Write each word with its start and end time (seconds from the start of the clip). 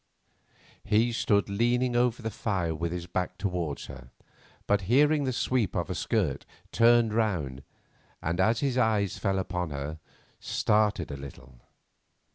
He 0.83 1.11
stood 1.11 1.47
leaning 1.47 1.95
over 1.95 2.23
the 2.23 2.31
fire 2.31 2.73
with 2.73 2.91
his 2.91 3.05
back 3.05 3.37
towards 3.37 3.85
her, 3.85 4.09
but 4.65 4.81
hearing 4.89 5.25
the 5.25 5.31
sweep 5.31 5.75
of 5.75 5.91
a 5.91 5.93
skirt 5.93 6.43
turned 6.71 7.13
round, 7.13 7.61
and 8.19 8.39
as 8.39 8.61
his 8.61 8.79
eyes 8.79 9.19
fell 9.19 9.37
upon 9.37 9.69
her, 9.69 9.99
started 10.39 11.11
a 11.11 11.17
little. 11.17 11.59